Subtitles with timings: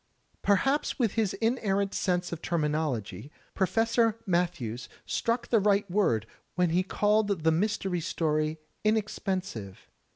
[0.41, 3.31] Perhaps with his inerrant sense of terminology.
[3.53, 9.87] Professor Matthews struck the right word when he called the Mystery Story inexpensive.